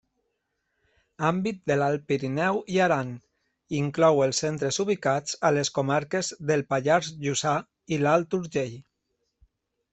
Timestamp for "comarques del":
5.79-6.67